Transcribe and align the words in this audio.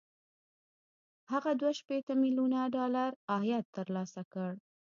هغه 1.31 1.51
دوه 1.59 1.71
شپېته 1.79 2.13
ميليونه 2.21 2.59
ډالر 2.75 3.11
عاید 3.33 3.65
ترلاسه 3.77 4.21
کړ 4.33 4.51